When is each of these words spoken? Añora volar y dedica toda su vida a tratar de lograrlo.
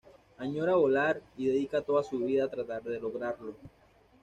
Añora 0.39 0.73
volar 0.77 1.21
y 1.37 1.45
dedica 1.45 1.83
toda 1.83 2.01
su 2.01 2.17
vida 2.17 2.45
a 2.45 2.49
tratar 2.49 2.81
de 2.81 2.99
lograrlo. 2.99 3.53